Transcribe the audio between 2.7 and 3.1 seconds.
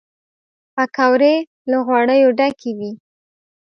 وي